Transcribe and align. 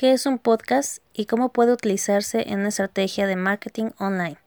¿Qué 0.00 0.12
es 0.12 0.24
un 0.24 0.38
podcast 0.38 1.02
y 1.12 1.26
cómo 1.26 1.50
puede 1.50 1.74
utilizarse 1.74 2.48
en 2.48 2.60
una 2.60 2.70
estrategia 2.70 3.26
de 3.26 3.36
marketing 3.36 3.90
online? 3.98 4.38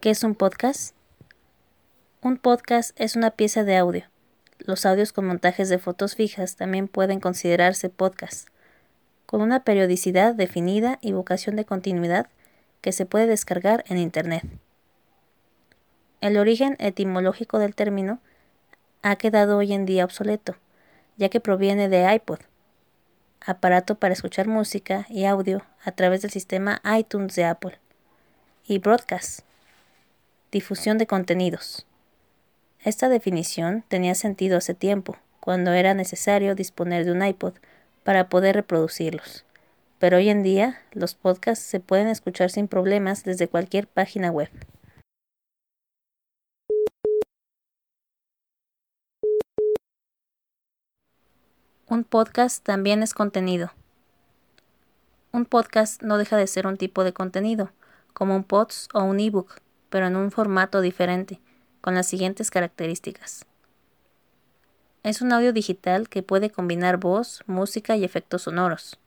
¿Qué 0.00 0.10
es 0.10 0.24
un 0.24 0.34
podcast? 0.34 0.92
Un 2.20 2.36
podcast 2.36 3.00
es 3.00 3.14
una 3.14 3.30
pieza 3.30 3.62
de 3.62 3.76
audio. 3.76 4.06
Los 4.58 4.86
audios 4.86 5.12
con 5.12 5.24
montajes 5.24 5.68
de 5.68 5.78
fotos 5.78 6.16
fijas 6.16 6.56
también 6.56 6.88
pueden 6.88 7.20
considerarse 7.20 7.90
podcasts, 7.90 8.46
con 9.24 9.40
una 9.40 9.62
periodicidad 9.62 10.34
definida 10.34 10.98
y 11.00 11.12
vocación 11.12 11.54
de 11.54 11.64
continuidad 11.64 12.26
que 12.80 12.90
se 12.90 13.06
puede 13.06 13.28
descargar 13.28 13.84
en 13.86 13.98
Internet. 13.98 14.42
El 16.20 16.38
origen 16.38 16.74
etimológico 16.80 17.60
del 17.60 17.76
término 17.76 18.18
ha 19.02 19.14
quedado 19.14 19.58
hoy 19.58 19.72
en 19.72 19.86
día 19.86 20.04
obsoleto, 20.04 20.56
ya 21.18 21.28
que 21.28 21.38
proviene 21.38 21.88
de 21.88 22.12
iPod, 22.12 22.40
aparato 23.48 23.94
para 23.94 24.12
escuchar 24.12 24.46
música 24.46 25.06
y 25.08 25.24
audio 25.24 25.64
a 25.82 25.92
través 25.92 26.20
del 26.20 26.30
sistema 26.30 26.82
iTunes 26.98 27.34
de 27.34 27.46
Apple, 27.46 27.78
y 28.66 28.78
broadcast, 28.78 29.40
difusión 30.52 30.98
de 30.98 31.06
contenidos. 31.06 31.86
Esta 32.84 33.08
definición 33.08 33.84
tenía 33.88 34.14
sentido 34.14 34.58
hace 34.58 34.74
tiempo, 34.74 35.16
cuando 35.40 35.72
era 35.72 35.94
necesario 35.94 36.54
disponer 36.54 37.06
de 37.06 37.12
un 37.12 37.24
iPod 37.24 37.54
para 38.04 38.28
poder 38.28 38.54
reproducirlos. 38.54 39.46
Pero 39.98 40.18
hoy 40.18 40.28
en 40.28 40.42
día 40.42 40.82
los 40.92 41.14
podcasts 41.14 41.64
se 41.64 41.80
pueden 41.80 42.08
escuchar 42.08 42.50
sin 42.50 42.68
problemas 42.68 43.24
desde 43.24 43.48
cualquier 43.48 43.86
página 43.86 44.30
web. 44.30 44.50
Un 51.90 52.04
podcast 52.04 52.62
también 52.62 53.02
es 53.02 53.14
contenido. 53.14 53.72
Un 55.32 55.46
podcast 55.46 56.02
no 56.02 56.18
deja 56.18 56.36
de 56.36 56.46
ser 56.46 56.66
un 56.66 56.76
tipo 56.76 57.02
de 57.02 57.14
contenido, 57.14 57.72
como 58.12 58.36
un 58.36 58.44
pods 58.44 58.90
o 58.92 59.04
un 59.04 59.20
ebook, 59.20 59.62
pero 59.88 60.06
en 60.06 60.16
un 60.16 60.30
formato 60.30 60.82
diferente, 60.82 61.40
con 61.80 61.94
las 61.94 62.06
siguientes 62.06 62.50
características. 62.50 63.46
Es 65.02 65.22
un 65.22 65.32
audio 65.32 65.54
digital 65.54 66.10
que 66.10 66.22
puede 66.22 66.50
combinar 66.50 66.98
voz, 66.98 67.42
música 67.46 67.96
y 67.96 68.04
efectos 68.04 68.42
sonoros. 68.42 68.98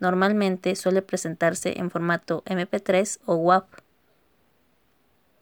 Normalmente 0.00 0.74
suele 0.74 1.02
presentarse 1.02 1.78
en 1.78 1.88
formato 1.88 2.42
MP3 2.46 3.20
o 3.26 3.36
WAV. 3.36 3.66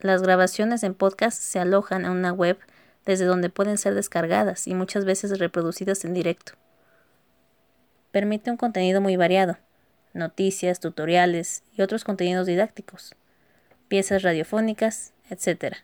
Las 0.00 0.20
grabaciones 0.20 0.82
en 0.82 0.92
podcast 0.92 1.40
se 1.40 1.58
alojan 1.58 2.04
en 2.04 2.10
una 2.10 2.34
web 2.34 2.58
desde 3.06 3.24
donde 3.24 3.50
pueden 3.50 3.78
ser 3.78 3.94
descargadas 3.94 4.66
y 4.66 4.74
muchas 4.74 5.04
veces 5.04 5.38
reproducidas 5.38 6.04
en 6.04 6.14
directo. 6.14 6.52
Permite 8.10 8.50
un 8.50 8.56
contenido 8.56 9.00
muy 9.00 9.16
variado, 9.16 9.58
noticias, 10.14 10.80
tutoriales 10.80 11.62
y 11.72 11.82
otros 11.82 12.04
contenidos 12.04 12.46
didácticos, 12.46 13.14
piezas 13.88 14.22
radiofónicas, 14.22 15.12
etc. 15.28 15.76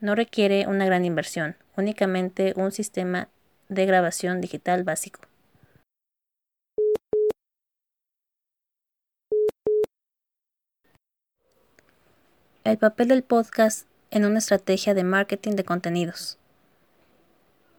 No 0.00 0.14
requiere 0.14 0.66
una 0.66 0.86
gran 0.86 1.04
inversión, 1.04 1.56
únicamente 1.76 2.54
un 2.56 2.72
sistema 2.72 3.28
de 3.68 3.86
grabación 3.86 4.40
digital 4.40 4.84
básico. 4.84 5.20
El 12.64 12.78
papel 12.78 13.08
del 13.08 13.22
podcast 13.22 13.86
en 14.14 14.24
una 14.24 14.38
estrategia 14.38 14.94
de 14.94 15.02
marketing 15.02 15.56
de 15.56 15.64
contenidos. 15.64 16.38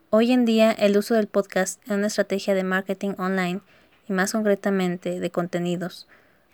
Hoy 0.09 0.34
en 0.34 0.44
día 0.44 0.73
el 0.73 0.97
uso 0.97 1.13
del 1.13 1.28
podcast 1.28 1.81
en 1.88 1.96
una 1.96 2.07
estrategia 2.07 2.53
de 2.53 2.63
marketing 2.63 3.13
online 3.18 3.62
y 4.09 4.12
más 4.12 4.34
concretamente 4.34 5.22
de 5.22 5.29
contenidos 5.31 6.09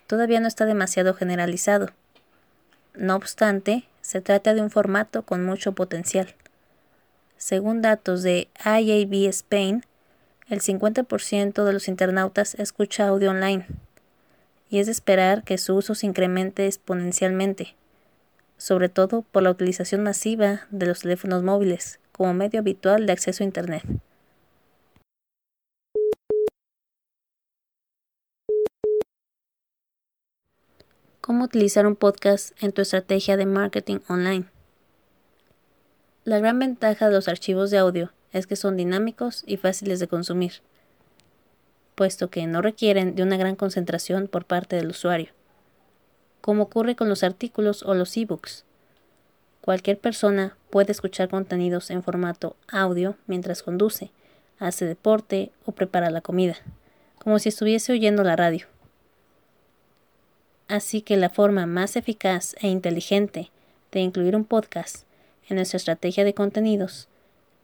todavía 0.06 0.38
no 0.38 0.46
está 0.46 0.66
demasiado 0.66 1.14
generalizado. 1.14 1.90
No 2.94 3.16
obstante, 3.16 3.88
se 4.02 4.20
trata 4.20 4.54
de 4.54 4.62
un 4.62 4.70
formato 4.70 5.22
con 5.22 5.44
mucho 5.44 5.72
potencial. 5.72 6.32
Según 7.36 7.82
datos 7.82 8.22
de 8.22 8.48
IAB 8.64 9.28
Spain, 9.30 9.84
el 10.48 10.60
50% 10.60 11.64
de 11.64 11.72
los 11.72 11.88
internautas 11.88 12.54
escucha 12.54 13.08
audio 13.08 13.30
online 13.30 13.66
y 14.70 14.78
es 14.78 14.86
de 14.86 14.92
esperar 14.92 15.42
que 15.42 15.58
su 15.58 15.74
uso 15.74 15.96
se 15.96 16.06
incremente 16.06 16.66
exponencialmente 16.66 17.74
sobre 18.62 18.88
todo 18.88 19.22
por 19.22 19.42
la 19.42 19.50
utilización 19.50 20.04
masiva 20.04 20.68
de 20.70 20.86
los 20.86 21.00
teléfonos 21.00 21.42
móviles 21.42 21.98
como 22.12 22.32
medio 22.32 22.60
habitual 22.60 23.06
de 23.06 23.12
acceso 23.12 23.42
a 23.42 23.46
Internet. 23.46 23.82
¿Cómo 31.20 31.44
utilizar 31.44 31.88
un 31.88 31.96
podcast 31.96 32.52
en 32.62 32.70
tu 32.70 32.82
estrategia 32.82 33.36
de 33.36 33.46
marketing 33.46 33.98
online? 34.08 34.44
La 36.22 36.38
gran 36.38 36.60
ventaja 36.60 37.08
de 37.08 37.14
los 37.14 37.26
archivos 37.26 37.72
de 37.72 37.78
audio 37.78 38.12
es 38.30 38.46
que 38.46 38.54
son 38.54 38.76
dinámicos 38.76 39.42
y 39.44 39.56
fáciles 39.56 39.98
de 39.98 40.06
consumir, 40.06 40.52
puesto 41.96 42.30
que 42.30 42.46
no 42.46 42.62
requieren 42.62 43.16
de 43.16 43.24
una 43.24 43.36
gran 43.36 43.56
concentración 43.56 44.28
por 44.28 44.44
parte 44.44 44.76
del 44.76 44.90
usuario 44.90 45.32
como 46.42 46.64
ocurre 46.64 46.94
con 46.94 47.08
los 47.08 47.22
artículos 47.22 47.82
o 47.82 47.94
los 47.94 48.14
ebooks. 48.14 48.64
Cualquier 49.62 49.98
persona 49.98 50.56
puede 50.68 50.92
escuchar 50.92 51.30
contenidos 51.30 51.90
en 51.90 52.02
formato 52.02 52.56
audio 52.68 53.16
mientras 53.26 53.62
conduce, 53.62 54.10
hace 54.58 54.84
deporte 54.84 55.52
o 55.64 55.72
prepara 55.72 56.10
la 56.10 56.20
comida, 56.20 56.56
como 57.18 57.38
si 57.38 57.48
estuviese 57.48 57.92
oyendo 57.92 58.24
la 58.24 58.36
radio. 58.36 58.66
Así 60.68 61.00
que 61.00 61.16
la 61.16 61.30
forma 61.30 61.66
más 61.66 61.96
eficaz 61.96 62.56
e 62.60 62.68
inteligente 62.68 63.50
de 63.92 64.00
incluir 64.00 64.34
un 64.34 64.44
podcast 64.44 65.04
en 65.48 65.56
nuestra 65.56 65.76
estrategia 65.76 66.24
de 66.24 66.34
contenidos 66.34 67.08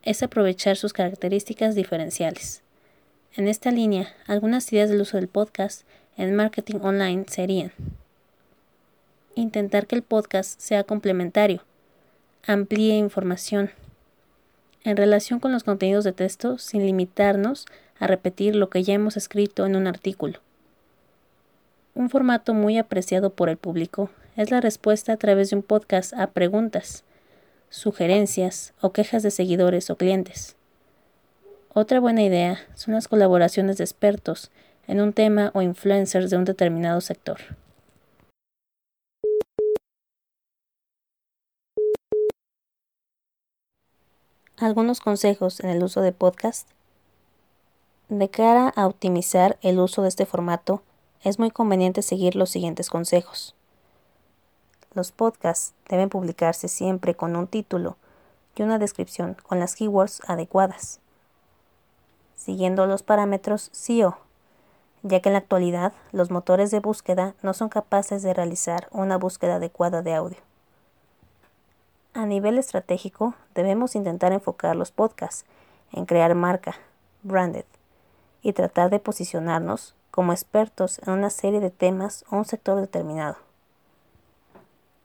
es 0.03 0.23
aprovechar 0.23 0.77
sus 0.77 0.93
características 0.93 1.75
diferenciales. 1.75 2.63
En 3.35 3.49
esta 3.49 3.71
línea, 3.71 4.15
algunas 4.27 4.73
ideas 4.73 4.89
del 4.89 5.01
uso 5.01 5.17
del 5.17 5.29
podcast 5.29 5.83
en 6.17 6.37
marketing 6.37 6.79
online 6.83 7.25
serían 7.29 7.73
intentar 9.41 9.87
que 9.87 9.97
el 9.97 10.03
podcast 10.03 10.61
sea 10.61 10.85
complementario, 10.85 11.63
amplíe 12.47 12.97
información 12.97 13.71
en 14.85 14.97
relación 14.97 15.39
con 15.41 15.53
los 15.53 15.65
contenidos 15.65 16.05
de 16.05 16.13
texto 16.13 16.59
sin 16.59 16.85
limitarnos 16.85 17.67
a 17.99 18.07
repetir 18.07 18.57
lo 18.57 18.71
que 18.71 18.83
ya 18.83 18.95
hemos 18.95 19.17
escrito 19.17 19.67
en 19.67 19.77
un 19.77 19.87
artículo. 19.87 20.41
Un 21.95 22.11
formato 22.11 22.55
muy 22.55 22.79
apreciado 22.79 23.31
por 23.31 23.49
el 23.49 23.57
público 23.57 24.11
es 24.37 24.51
la 24.51 24.61
respuesta 24.61 25.13
a 25.13 25.17
través 25.17 25.51
de 25.51 25.57
un 25.57 25.63
podcast 25.63 26.15
a 26.15 26.29
preguntas, 26.29 27.05
sugerencias 27.71 28.73
o 28.81 28.93
quejas 28.93 29.23
de 29.23 29.31
seguidores 29.31 29.91
o 29.91 29.97
clientes. 29.97 30.57
Otra 31.75 32.01
buena 32.01 32.23
idea 32.23 32.61
son 32.75 32.95
las 32.95 33.09
colaboraciones 33.09 33.79
de 33.79 33.85
expertos 33.85 34.51
en 34.87 35.01
un 35.01 35.13
tema 35.13 35.51
o 35.55 35.61
influencers 35.61 36.31
de 36.31 36.37
un 36.37 36.45
determinado 36.45 37.01
sector. 37.01 37.41
Algunos 44.61 44.99
consejos 44.99 45.61
en 45.61 45.71
el 45.71 45.85
uso 45.85 46.01
de 46.01 46.11
podcast. 46.11 46.69
De 48.09 48.29
cara 48.29 48.73
a 48.75 48.89
optimizar 48.89 49.57
el 49.63 49.79
uso 49.79 50.03
de 50.03 50.09
este 50.09 50.27
formato, 50.27 50.83
es 51.23 51.39
muy 51.39 51.53
conveniente 51.53 52.03
seguir 52.03 52.35
los 52.35 52.51
siguientes 52.51 52.91
consejos. 52.91 53.55
Los 54.95 55.13
podcasts 55.13 55.75
deben 55.89 56.09
publicarse 56.09 56.67
siempre 56.67 57.15
con 57.15 57.37
un 57.37 57.47
título 57.47 57.99
y 58.57 58.63
una 58.63 58.81
descripción 58.81 59.37
con 59.45 59.61
las 59.61 59.77
keywords 59.77 60.23
adecuadas, 60.27 60.99
siguiendo 62.35 62.87
los 62.87 63.05
parámetros 63.05 63.69
SEO, 63.71 64.19
ya 65.05 65.21
que 65.21 65.29
en 65.29 65.35
la 65.35 65.39
actualidad 65.39 65.93
los 66.11 66.33
motores 66.33 66.73
de 66.73 66.81
búsqueda 66.81 67.37
no 67.43 67.55
son 67.55 67.69
capaces 67.69 68.25
de 68.25 68.35
realizar 68.35 68.89
una 68.91 69.19
búsqueda 69.19 69.57
adecuada 69.57 70.03
de 70.03 70.15
audio. 70.15 70.39
A 72.19 72.27
nivel 72.27 72.59
estratégico, 72.59 73.35
debemos 73.55 73.95
intentar 73.95 74.33
enfocar 74.33 74.75
los 74.75 74.91
podcasts 74.91 75.45
en 75.93 76.05
crear 76.05 76.35
marca, 76.35 76.75
branded, 77.23 77.65
y 78.43 78.55
tratar 78.55 78.91
de 78.91 78.99
posicionarnos 78.99 79.95
como 80.11 80.33
expertos 80.33 81.01
en 81.07 81.13
una 81.13 81.31
serie 81.31 81.61
de 81.61 81.71
temas 81.71 82.25
o 82.29 82.35
un 82.35 82.45
sector 82.45 82.81
determinado. 82.81 83.37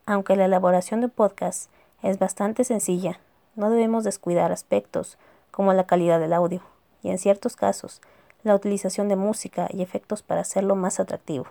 Aunque 0.08 0.36
la 0.36 0.46
elaboración 0.46 1.02
de 1.02 1.06
un 1.06 1.12
podcast 1.12 1.70
es 2.02 2.18
bastante 2.18 2.64
sencilla, 2.64 3.20
no 3.56 3.70
debemos 3.70 4.04
descuidar 4.04 4.52
aspectos 4.52 5.20
como 5.52 5.72
la 5.74 5.86
calidad 5.86 6.20
del 6.20 6.34
audio 6.34 6.64
y 7.04 7.12
en 7.12 7.20
ciertos 7.20 7.56
casos 7.56 8.02
la 8.42 8.56
utilización 8.56 9.08
de 9.08 9.18
música 9.18 9.68
y 9.72 9.84
efectos 9.84 10.24
para 10.24 10.42
hacerlo 10.42 10.76
más 10.76 11.00
atractivo. 11.00 11.46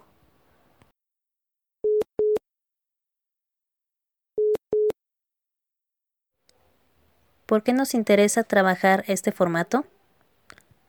¿Por 7.53 7.63
qué 7.63 7.75
nos 7.75 7.93
interesa 7.93 8.45
trabajar 8.45 9.05
este 9.09 9.31
formato? 9.31 9.85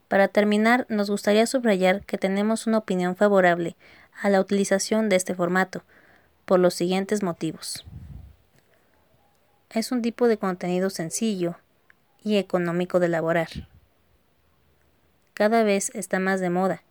Para 0.07 0.29
terminar, 0.29 0.85
nos 0.87 1.09
gustaría 1.09 1.45
subrayar 1.45 2.05
que 2.05 2.17
tenemos 2.17 2.67
una 2.67 2.77
opinión 2.77 3.17
favorable 3.17 3.75
a 4.21 4.29
la 4.29 4.39
utilización 4.39 5.09
de 5.09 5.17
este 5.17 5.35
formato, 5.35 5.83
por 6.45 6.61
los 6.61 6.73
siguientes 6.73 7.21
motivos. 7.21 7.85
Es 9.71 9.91
un 9.91 10.01
tipo 10.01 10.29
de 10.29 10.37
contenido 10.37 10.89
sencillo 10.89 11.57
y 12.23 12.37
económico 12.37 13.01
de 13.01 13.07
elaborar. 13.07 13.49
Cada 15.33 15.63
vez 15.63 15.91
está 15.93 16.19
más 16.19 16.39
de 16.39 16.49
moda 16.49 16.81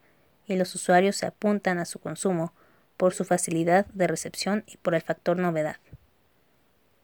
y 0.44 0.56
los 0.56 0.74
usuarios 0.74 1.16
se 1.16 1.24
apuntan 1.24 1.78
a 1.78 1.86
su 1.86 1.98
consumo 1.98 2.52
por 2.98 3.14
su 3.14 3.24
facilidad 3.24 3.86
de 3.94 4.06
recepción 4.06 4.64
y 4.66 4.76
por 4.76 4.94
el 4.94 5.00
factor 5.00 5.38
novedad. 5.38 5.76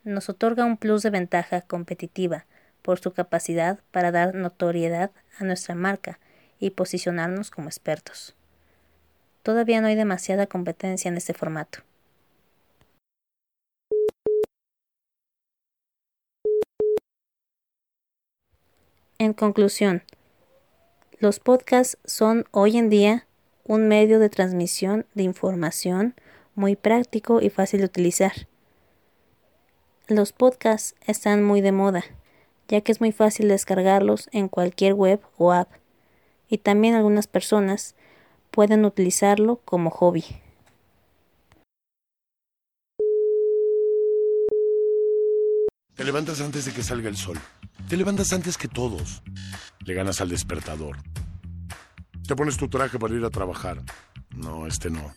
Nos 0.04 0.28
otorga 0.28 0.66
un 0.66 0.76
plus 0.76 1.02
de 1.02 1.08
ventaja 1.08 1.62
competitiva 1.62 2.44
por 2.82 2.98
su 2.98 3.12
capacidad 3.12 3.80
para 3.90 4.12
dar 4.12 4.34
notoriedad 4.34 5.10
a 5.38 5.44
nuestra 5.44 5.74
marca 5.74 6.18
y 6.58 6.70
posicionarnos 6.70 7.50
como 7.50 7.68
expertos. 7.68 8.34
Todavía 9.42 9.80
no 9.80 9.86
hay 9.86 9.94
demasiada 9.94 10.46
competencia 10.46 11.08
en 11.08 11.16
este 11.16 11.34
formato. 11.34 11.80
En 19.18 19.32
conclusión, 19.32 20.02
los 21.18 21.40
podcasts 21.40 21.98
son 22.04 22.44
hoy 22.52 22.78
en 22.78 22.88
día 22.88 23.26
un 23.64 23.88
medio 23.88 24.20
de 24.20 24.28
transmisión 24.28 25.06
de 25.14 25.24
información 25.24 26.14
muy 26.54 26.76
práctico 26.76 27.40
y 27.40 27.50
fácil 27.50 27.80
de 27.80 27.86
utilizar. 27.86 28.32
Los 30.06 30.32
podcasts 30.32 30.94
están 31.06 31.42
muy 31.42 31.60
de 31.60 31.72
moda, 31.72 32.04
ya 32.68 32.82
que 32.82 32.92
es 32.92 33.00
muy 33.00 33.12
fácil 33.12 33.48
descargarlos 33.48 34.28
en 34.32 34.48
cualquier 34.48 34.94
web 34.94 35.20
o 35.38 35.52
app, 35.52 35.70
y 36.48 36.58
también 36.58 36.94
algunas 36.94 37.26
personas 37.26 37.94
pueden 38.50 38.84
utilizarlo 38.84 39.60
como 39.64 39.90
hobby. 39.90 40.24
Te 45.94 46.04
levantas 46.04 46.40
antes 46.40 46.64
de 46.64 46.72
que 46.72 46.82
salga 46.82 47.08
el 47.08 47.16
sol. 47.16 47.38
Te 47.88 47.96
levantas 47.96 48.32
antes 48.32 48.56
que 48.56 48.68
todos. 48.68 49.22
Le 49.84 49.94
ganas 49.94 50.20
al 50.20 50.28
despertador. 50.28 50.98
Te 52.26 52.36
pones 52.36 52.56
tu 52.56 52.68
traje 52.68 52.98
para 52.98 53.14
ir 53.14 53.24
a 53.24 53.30
trabajar. 53.30 53.82
No, 54.36 54.66
este 54.66 54.90
no. 54.90 55.12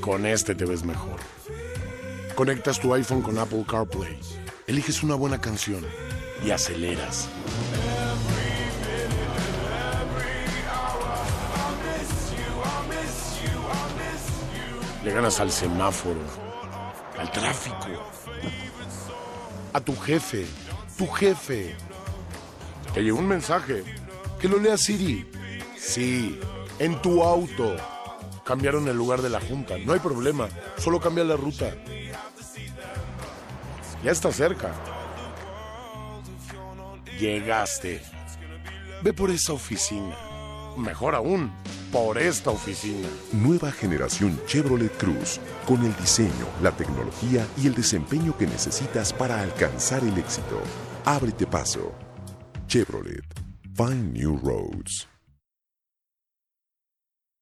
Con 0.00 0.26
este 0.26 0.54
te 0.54 0.66
ves 0.66 0.84
mejor. 0.84 1.20
Conectas 2.34 2.80
tu 2.80 2.92
iPhone 2.92 3.22
con 3.22 3.38
Apple 3.38 3.64
CarPlay. 3.66 4.18
Eliges 4.66 5.02
una 5.02 5.14
buena 5.14 5.40
canción 5.40 5.84
y 6.44 6.50
aceleras. 6.50 7.28
Le 15.02 15.12
ganas 15.12 15.40
al 15.40 15.50
semáforo, 15.50 16.20
al 17.18 17.30
tráfico, 17.30 17.88
a 19.72 19.80
tu 19.80 19.96
jefe, 19.96 20.46
tu 20.96 21.06
jefe. 21.08 21.76
Te 22.94 23.02
llegó 23.02 23.18
un 23.18 23.28
mensaje. 23.28 23.82
Que 24.40 24.48
lo 24.48 24.58
lea 24.58 24.76
Siri. 24.76 25.26
Sí, 25.76 26.38
en 26.78 27.00
tu 27.02 27.22
auto. 27.22 27.76
Cambiaron 28.44 28.86
el 28.88 28.96
lugar 28.96 29.22
de 29.22 29.30
la 29.30 29.40
junta. 29.40 29.76
No 29.78 29.94
hay 29.94 30.00
problema. 30.00 30.48
Solo 30.78 31.00
cambia 31.00 31.24
la 31.24 31.36
ruta. 31.36 31.74
Ya 34.02 34.10
está 34.10 34.30
cerca. 34.30 34.74
Llegaste. 37.18 38.00
Ve 39.02 39.12
por 39.12 39.30
esa 39.30 39.52
oficina. 39.52 40.16
Mejor 40.76 41.14
aún, 41.14 41.52
por 41.92 42.18
esta 42.18 42.50
oficina. 42.50 43.08
Nueva 43.32 43.70
generación 43.70 44.40
Chevrolet 44.46 44.96
Cruz, 44.96 45.38
con 45.64 45.84
el 45.84 45.94
diseño, 45.96 46.48
la 46.60 46.72
tecnología 46.72 47.46
y 47.56 47.68
el 47.68 47.74
desempeño 47.74 48.36
que 48.36 48.46
necesitas 48.46 49.12
para 49.12 49.40
alcanzar 49.40 50.02
el 50.02 50.18
éxito. 50.18 50.60
Ábrete 51.04 51.46
paso. 51.46 51.92
Chevrolet. 52.66 53.24
Find 53.76 54.12
New 54.16 54.40
Roads. 54.42 55.13